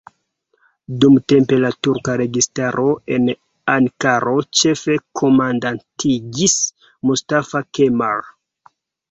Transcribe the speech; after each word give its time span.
Dumtempe 1.01 1.59
la 1.65 1.69
turka 1.87 2.15
registaro 2.21 2.85
en 3.17 3.27
Ankaro 3.75 4.33
ĉef-komandantigis 4.61 6.57
Mustafa 7.11 7.65
Kemal. 7.81 8.27